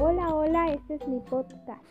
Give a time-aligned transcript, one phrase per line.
[0.00, 1.82] Hola, hola, este es mi podcast.